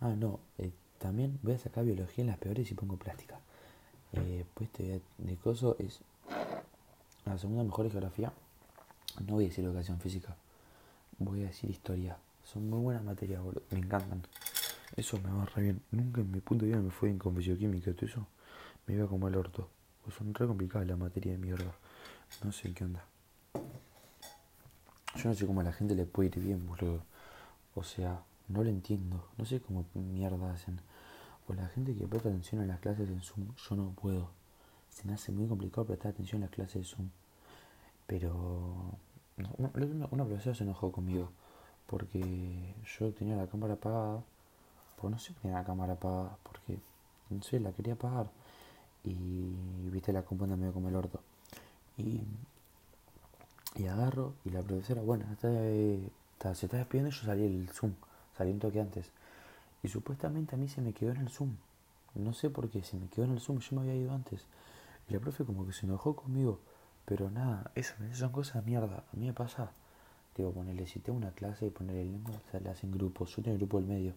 Ah, 0.00 0.14
no. 0.16 0.40
Eh, 0.58 0.72
también 0.98 1.38
voy 1.42 1.54
a 1.54 1.58
sacar 1.58 1.84
biología 1.84 2.22
en 2.22 2.28
las 2.28 2.38
peores 2.38 2.70
y 2.70 2.74
pongo 2.74 2.96
plástica. 2.96 3.38
Eh, 4.12 4.44
pues 4.54 4.68
este 4.70 5.00
de 5.18 5.36
coso 5.36 5.76
es 5.78 6.00
la 7.24 7.38
segunda 7.38 7.64
mejor 7.64 7.90
geografía. 7.90 8.32
No 9.26 9.34
voy 9.34 9.44
a 9.44 9.48
decir 9.48 9.64
educación 9.64 10.00
física. 10.00 10.36
Voy 11.18 11.42
a 11.42 11.46
decir 11.46 11.70
historia. 11.70 12.16
Son 12.44 12.68
muy 12.68 12.80
buenas 12.80 13.04
materias, 13.04 13.42
boludo. 13.42 13.62
Me 13.70 13.78
encantan. 13.78 14.22
Eso 14.96 15.18
me 15.20 15.30
va 15.30 15.46
re 15.46 15.62
bien. 15.62 15.82
Nunca 15.90 16.20
en 16.20 16.30
mi 16.30 16.40
punto 16.40 16.64
de 16.64 16.72
vida 16.72 16.80
me 16.80 16.90
fue 16.90 17.10
en 17.10 17.18
con 17.18 17.36
química 17.36 17.92
todo 17.92 18.06
eso. 18.06 18.26
Me 18.86 18.94
iba 18.94 19.06
como 19.06 19.28
el 19.28 19.36
orto. 19.36 19.68
Pues 20.02 20.16
son 20.16 20.34
re 20.34 20.46
complicadas 20.46 20.86
las 20.86 20.98
materias 20.98 21.38
de 21.38 21.46
mierda. 21.46 21.72
No 22.44 22.52
sé 22.52 22.72
qué 22.74 22.84
onda. 22.84 23.04
Yo 25.16 25.28
no 25.28 25.34
sé 25.34 25.46
cómo 25.46 25.60
a 25.60 25.64
la 25.64 25.72
gente 25.72 25.94
le 25.94 26.04
puede 26.04 26.28
ir 26.28 26.40
bien, 26.40 26.66
boludo. 26.66 27.02
O 27.74 27.84
sea, 27.84 28.22
no 28.48 28.64
lo 28.64 28.70
entiendo. 28.70 29.28
No 29.38 29.44
sé 29.46 29.60
cómo 29.60 29.86
mierda 29.94 30.52
hacen. 30.52 30.80
O 31.48 31.54
la 31.54 31.66
gente 31.68 31.94
que 31.94 32.06
presta 32.06 32.28
atención 32.28 32.62
a 32.62 32.66
las 32.66 32.80
clases 32.80 33.08
en 33.08 33.20
Zoom, 33.22 33.54
yo 33.56 33.76
no 33.76 33.90
puedo. 33.90 34.30
Se 34.90 35.06
me 35.06 35.14
hace 35.14 35.32
muy 35.32 35.48
complicado 35.48 35.86
prestar 35.86 36.12
atención 36.12 36.42
a 36.42 36.46
las 36.46 36.54
clases 36.54 36.74
de 36.74 36.84
Zoom. 36.84 37.08
Pero 38.06 38.98
una, 39.58 40.08
una 40.10 40.24
profesora 40.24 40.54
se 40.54 40.64
enojó 40.64 40.92
conmigo 40.92 41.30
porque 41.86 42.74
yo 42.98 43.12
tenía 43.12 43.36
la 43.36 43.46
cámara 43.46 43.74
apagada. 43.74 44.22
Pues 45.00 45.10
no 45.10 45.18
sé 45.18 45.34
tenía 45.42 45.58
la 45.58 45.64
cámara 45.64 45.94
apagada 45.94 46.38
porque 46.42 46.78
no 47.30 47.42
sé, 47.42 47.60
la 47.60 47.72
quería 47.72 47.94
apagar. 47.94 48.30
Y 49.04 49.90
viste 49.90 50.12
la 50.12 50.22
companda 50.22 50.56
medio 50.56 50.72
como 50.72 50.88
el 50.88 50.96
orto. 50.96 51.20
Y, 51.96 52.22
y 53.76 53.86
agarro 53.86 54.34
y 54.44 54.50
la 54.50 54.62
profesora, 54.62 55.02
bueno, 55.02 55.24
está, 55.32 56.54
se 56.54 56.66
está 56.66 56.76
despidiendo 56.76 57.10
y 57.10 57.12
yo 57.12 57.24
salí 57.24 57.44
el 57.44 57.68
Zoom. 57.68 57.92
Salí 58.36 58.52
un 58.52 58.58
toque 58.58 58.80
antes. 58.80 59.10
Y 59.82 59.88
supuestamente 59.88 60.54
a 60.54 60.58
mí 60.58 60.68
se 60.68 60.80
me 60.80 60.92
quedó 60.92 61.10
en 61.12 61.18
el 61.18 61.28
Zoom. 61.28 61.56
No 62.14 62.32
sé 62.32 62.50
por 62.50 62.68
qué, 62.68 62.82
se 62.82 62.96
me 62.96 63.08
quedó 63.08 63.24
en 63.24 63.32
el 63.32 63.40
Zoom, 63.40 63.58
yo 63.58 63.76
me 63.76 63.82
había 63.82 63.96
ido 63.96 64.12
antes. 64.12 64.46
Y 65.08 65.14
la 65.14 65.20
profe 65.20 65.44
como 65.44 65.66
que 65.66 65.72
se 65.72 65.86
enojó 65.86 66.14
conmigo. 66.14 66.60
Pero 67.04 67.30
nada, 67.30 67.70
eso, 67.74 67.94
son 68.12 68.30
cosas 68.30 68.64
de 68.64 68.70
mierda. 68.70 69.04
A 69.12 69.16
mí 69.16 69.26
me 69.26 69.32
pasa, 69.32 69.72
digo, 70.36 70.52
ponerle, 70.52 70.86
si 70.86 71.00
tengo 71.00 71.18
una 71.18 71.32
clase 71.32 71.66
y 71.66 71.70
ponerle 71.70 72.04
lengua, 72.04 72.34
la 72.62 72.70
hacen 72.70 72.92
grupos. 72.92 73.34
Yo 73.34 73.42
tengo 73.42 73.52
el 73.52 73.58
grupo 73.58 73.78
del 73.78 73.88
medio. 73.88 74.14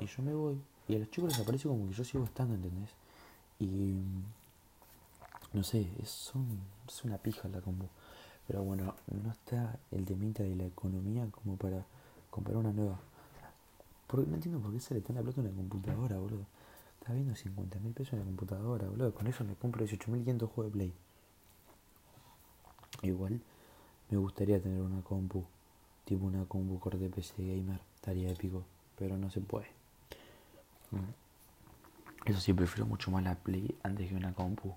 Y 0.00 0.06
yo 0.06 0.22
me 0.22 0.34
voy. 0.34 0.60
Y 0.86 0.96
a 0.96 0.98
los 0.98 1.10
chicos 1.10 1.30
les 1.30 1.40
aparece 1.40 1.68
como 1.68 1.88
que 1.88 1.94
yo 1.94 2.04
sigo 2.04 2.24
estando, 2.24 2.54
¿entendés? 2.54 2.90
Y 3.58 3.94
no 5.54 5.62
sé, 5.62 5.88
es, 6.02 6.32
es 6.88 7.04
una 7.04 7.16
pija 7.16 7.48
la 7.48 7.60
combo. 7.60 7.88
Pero 8.46 8.62
bueno, 8.62 8.94
no 9.22 9.30
está 9.30 9.78
el 9.90 10.04
temita 10.04 10.42
de 10.42 10.54
la 10.54 10.66
economía 10.66 11.26
como 11.30 11.56
para 11.56 11.86
comprar 12.30 12.56
una 12.56 12.72
nueva. 12.72 12.98
Porque 14.14 14.30
no 14.30 14.36
entiendo 14.36 14.60
por 14.60 14.72
qué 14.72 14.78
se 14.78 14.94
le 14.94 15.00
está 15.00 15.12
la 15.12 15.22
plata 15.22 15.40
en 15.40 15.48
la 15.48 15.52
computadora, 15.52 16.16
boludo. 16.16 16.46
Está 17.00 17.12
viendo 17.12 17.34
50 17.34 17.80
mil 17.80 17.92
pesos 17.92 18.12
en 18.12 18.20
la 18.20 18.24
computadora, 18.24 18.86
boludo. 18.86 19.12
Con 19.12 19.26
eso 19.26 19.42
me 19.42 19.56
compro 19.56 19.84
18.500 19.84 20.46
juegos 20.46 20.66
de 20.66 20.70
Play. 20.70 20.94
Igual 23.02 23.40
me 24.10 24.16
gustaría 24.18 24.62
tener 24.62 24.80
una 24.80 25.02
compu. 25.02 25.44
Tipo 26.04 26.26
una 26.26 26.44
compu 26.44 26.78
corte 26.78 27.10
PC 27.10 27.42
gamer. 27.44 27.80
Estaría 27.96 28.30
épico. 28.30 28.62
Pero 28.96 29.18
no 29.18 29.30
se 29.30 29.40
puede. 29.40 29.66
Mm. 30.92 32.30
Eso 32.30 32.38
sí, 32.38 32.52
prefiero 32.52 32.86
mucho 32.86 33.10
más 33.10 33.24
la 33.24 33.34
Play 33.34 33.76
antes 33.82 34.08
que 34.08 34.14
una 34.14 34.32
compu. 34.32 34.76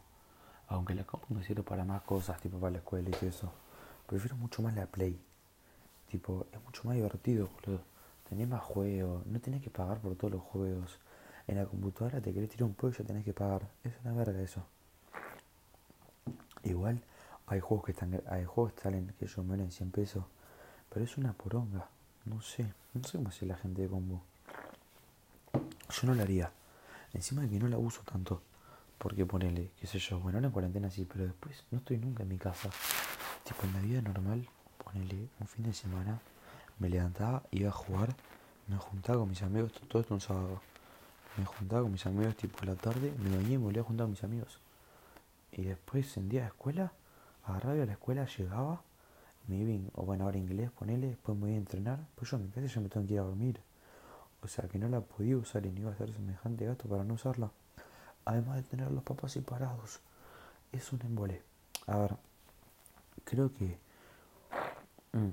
Aunque 0.67 0.95
la 0.95 1.03
compu 1.03 1.35
me 1.35 1.43
sirve 1.43 1.61
para 1.61 1.85
más 1.85 2.01
cosas, 2.01 2.41
tipo 2.41 2.57
para 2.57 2.71
la 2.71 2.77
escuela 2.79 3.11
y 3.21 3.25
eso. 3.27 3.51
Prefiero 4.07 4.35
mucho 4.35 4.63
más 4.63 4.73
la 4.73 4.87
Play. 4.87 5.15
Tipo, 6.09 6.47
es 6.51 6.59
mucho 6.63 6.81
más 6.85 6.95
divertido, 6.95 7.49
boludo. 7.53 7.83
Tenés 8.29 8.47
más 8.47 8.61
juegos, 8.61 9.25
no 9.25 9.39
tenés 9.39 9.61
que 9.61 9.69
pagar 9.69 9.99
por 9.99 10.15
todos 10.15 10.33
los 10.33 10.41
juegos. 10.41 10.99
En 11.47 11.57
la 11.57 11.65
computadora 11.65 12.19
te 12.19 12.33
querés 12.33 12.49
tirar 12.49 12.65
un 12.65 12.75
juego 12.75 12.93
y 12.93 12.97
ya 12.97 13.05
tenés 13.05 13.23
que 13.23 13.33
pagar. 13.33 13.67
Es 13.83 13.93
una 14.03 14.13
verga 14.13 14.41
eso. 14.41 14.65
Igual 16.63 17.01
hay 17.47 17.61
juegos 17.61 17.85
que 17.85 17.91
están 17.93 18.21
hay 18.27 18.43
juegos 18.43 18.73
que 18.73 18.81
salen 18.81 19.13
que 19.17 19.25
ellos 19.25 19.45
mueren 19.45 19.71
100 19.71 19.91
pesos. 19.91 20.25
Pero 20.89 21.05
es 21.05 21.17
una 21.17 21.33
poronga. 21.33 21.87
No 22.25 22.41
sé. 22.41 22.73
No 22.93 23.03
sé 23.03 23.17
cómo 23.17 23.29
hace 23.29 23.45
la 23.45 23.55
gente 23.55 23.83
de 23.83 23.87
combo. 23.87 24.21
Yo 25.53 26.07
no 26.07 26.13
la 26.13 26.23
haría. 26.23 26.51
Encima 27.13 27.43
de 27.43 27.49
que 27.49 27.59
no 27.59 27.67
la 27.67 27.77
uso 27.77 28.01
tanto. 28.01 28.41
Porque 28.97 29.25
ponele, 29.25 29.71
qué 29.79 29.87
sé 29.87 29.99
yo, 29.99 30.19
bueno, 30.19 30.39
ahora 30.39 30.47
en 30.47 30.53
cuarentena 30.53 30.89
sí, 30.89 31.05
pero 31.05 31.25
después 31.25 31.63
no 31.71 31.77
estoy 31.77 31.97
nunca 31.97 32.23
en 32.23 32.29
mi 32.29 32.37
casa. 32.37 32.69
Tipo 33.43 33.63
en 33.63 33.73
la 33.73 33.79
vida 33.79 34.01
normal, 34.01 34.47
ponele 34.83 35.29
un 35.39 35.47
fin 35.47 35.63
de 35.65 35.73
semana, 35.73 36.19
me 36.79 36.89
levantaba, 36.89 37.43
iba 37.51 37.69
a 37.69 37.73
jugar, 37.73 38.15
me 38.67 38.77
juntaba 38.77 39.19
con 39.19 39.29
mis 39.29 39.41
amigos, 39.41 39.73
todo 39.87 40.01
esto 40.01 40.13
un 40.13 40.21
sábado. 40.21 40.61
Me 41.37 41.45
juntaba 41.45 41.83
con 41.83 41.91
mis 41.91 42.05
amigos 42.05 42.35
tipo 42.35 42.57
a 42.63 42.65
la 42.65 42.75
tarde, 42.75 43.13
me 43.19 43.35
bañé 43.35 43.53
y 43.53 43.57
me 43.57 43.65
volvía 43.65 43.81
a 43.81 43.85
juntar 43.85 44.05
con 44.05 44.11
mis 44.11 44.23
amigos. 44.23 44.59
Y 45.51 45.63
después 45.63 46.17
en 46.17 46.29
día 46.29 46.41
de 46.41 46.47
escuela, 46.47 46.91
agarraba 47.45 47.81
a 47.81 47.85
la 47.85 47.91
escuela, 47.93 48.25
llegaba, 48.25 48.81
me 49.47 49.57
iba, 49.57 49.89
o 49.93 50.03
bueno, 50.03 50.25
ahora 50.25 50.37
inglés, 50.37 50.71
ponele, 50.71 51.07
después 51.07 51.37
me 51.37 51.45
voy 51.45 51.53
a 51.53 51.57
entrenar, 51.57 51.99
pues 52.15 52.31
yo 52.31 52.37
en 52.37 52.43
mi 52.43 52.49
casa 52.49 52.67
ya 52.67 52.81
me 52.81 52.89
tengo 52.89 53.07
que 53.07 53.13
ir 53.13 53.19
a 53.19 53.23
dormir. 53.23 53.61
O 54.41 54.47
sea 54.47 54.67
que 54.67 54.77
no 54.77 54.87
la 54.87 55.01
podía 55.01 55.37
usar 55.37 55.65
y 55.65 55.71
no 55.71 55.81
iba 55.81 55.91
a 55.91 55.93
hacer 55.93 56.13
semejante 56.13 56.65
gasto 56.65 56.87
para 56.87 57.03
no 57.03 57.15
usarla. 57.15 57.51
Además 58.25 58.57
de 58.57 58.63
tener 58.63 58.91
los 58.91 59.03
papás 59.03 59.31
separados. 59.31 59.99
Es 60.71 60.91
un 60.91 61.01
embole. 61.01 61.41
A 61.87 61.97
ver, 61.97 62.15
creo 63.23 63.51
que... 63.53 63.77
Mm, 65.13 65.31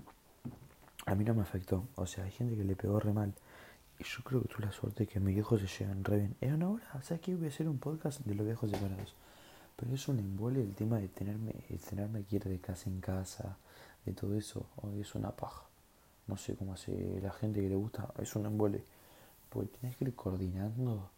a 1.07 1.15
mí 1.15 1.25
no 1.25 1.35
me 1.35 1.43
afectó. 1.43 1.89
O 1.97 2.07
sea, 2.07 2.25
hay 2.25 2.31
gente 2.31 2.57
que 2.57 2.65
le 2.65 2.77
pegó 2.77 3.01
re 3.01 3.13
mal. 3.13 3.33
Y 3.99 4.05
yo 4.05 4.25
creo 4.25 4.43
que 4.43 4.49
tuve 4.49 4.67
la 4.67 4.73
suerte 4.73 5.07
que 5.07 5.21
mis 5.21 5.35
viejos 5.35 5.61
se 5.61 5.67
llegan 5.67 6.05
re 6.05 6.19
bien. 6.19 6.37
Era 6.41 6.55
una 6.55 6.71
hora, 6.71 7.03
¿sabes 7.03 7.21
qué? 7.21 7.35
Voy 7.35 7.47
a 7.47 7.49
hacer 7.49 7.69
un 7.69 7.79
podcast 7.79 8.21
de 8.21 8.35
los 8.35 8.45
viejos 8.45 8.71
separados. 8.71 9.15
Pero 9.77 9.95
es 9.95 10.09
un 10.09 10.19
embole 10.19 10.63
el 10.63 10.75
tema 10.75 10.99
de 10.99 11.09
tenerme, 11.09 11.53
de 11.69 11.79
tenerme 11.79 12.23
que 12.25 12.37
ir 12.37 12.45
de 12.45 12.59
casa 12.59 12.89
en 12.89 13.01
casa, 13.01 13.57
de 14.05 14.13
todo 14.13 14.37
eso, 14.37 14.67
hoy 14.77 15.01
es 15.01 15.15
una 15.15 15.31
paja. 15.31 15.65
No 16.27 16.37
sé 16.37 16.55
cómo 16.55 16.75
hace 16.75 17.21
la 17.21 17.33
gente 17.33 17.61
que 17.61 17.69
le 17.69 17.75
gusta, 17.75 18.13
es 18.19 18.35
un 18.37 18.47
embole. 18.47 18.83
Porque 19.49 19.79
tenés 19.79 19.97
que 19.97 20.05
ir 20.05 20.15
coordinando, 20.15 21.11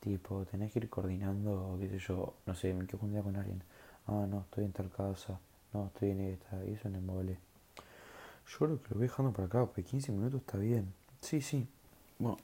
tipo, 0.00 0.44
tenés 0.44 0.72
que 0.72 0.80
ir 0.80 0.88
coordinando, 0.88 1.76
qué 1.80 1.88
sé 1.88 1.98
yo, 1.98 2.34
no 2.46 2.54
sé, 2.54 2.72
me 2.74 2.86
quiero 2.86 2.98
juntar 2.98 3.22
con 3.22 3.36
alguien. 3.36 3.62
Ah, 4.06 4.26
no, 4.28 4.40
estoy 4.40 4.64
en 4.64 4.72
tal 4.72 4.90
casa, 4.90 5.38
no, 5.72 5.86
estoy 5.86 6.10
en 6.10 6.20
esta, 6.20 6.64
y 6.64 6.72
es 6.72 6.84
un 6.84 6.96
embole. 6.96 7.38
Yo 8.50 8.58
creo 8.58 8.82
que 8.82 8.88
lo 8.90 8.96
voy 8.96 9.06
dejando 9.06 9.32
por 9.32 9.44
acá, 9.44 9.64
porque 9.64 9.84
15 9.84 10.10
minutos 10.10 10.40
está 10.40 10.58
bien. 10.58 10.92
Sí, 11.20 11.40
sí. 11.40 11.68
Bueno. 12.18 12.38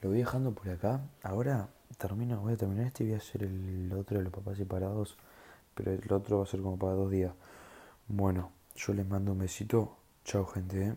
Lo 0.00 0.08
voy 0.08 0.18
dejando 0.18 0.52
por 0.52 0.68
acá. 0.68 1.00
Ahora 1.22 1.68
termino, 1.96 2.40
voy 2.40 2.54
a 2.54 2.56
terminar 2.56 2.86
este 2.86 3.04
y 3.04 3.08
voy 3.08 3.14
a 3.14 3.18
hacer 3.18 3.44
el 3.44 3.92
otro 3.92 4.18
de 4.18 4.24
los 4.24 4.32
papás 4.32 4.56
separados. 4.56 5.16
Pero 5.74 5.92
el 5.92 6.12
otro 6.12 6.38
va 6.38 6.42
a 6.42 6.46
ser 6.46 6.60
como 6.60 6.76
para 6.76 6.94
dos 6.94 7.10
días. 7.10 7.32
Bueno, 8.08 8.50
yo 8.74 8.94
les 8.94 9.06
mando 9.06 9.32
un 9.32 9.38
besito. 9.38 9.96
Chao 10.24 10.44
gente. 10.44 10.88
¿eh? 10.88 10.94